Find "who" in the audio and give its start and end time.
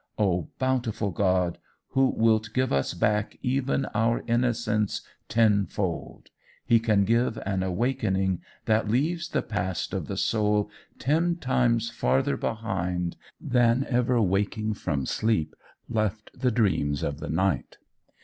1.89-2.07